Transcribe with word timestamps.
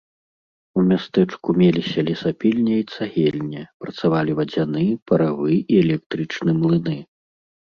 У 0.77 0.83
мястэчку 0.91 1.49
меліся 1.61 1.99
лесапільня 2.07 2.75
і 2.83 2.87
цагельня, 2.95 3.61
працавалі 3.85 4.31
вадзяны, 4.41 4.83
паравы 5.13 5.53
і 5.59 5.73
электрычны 5.83 6.51
млыны. 6.65 6.99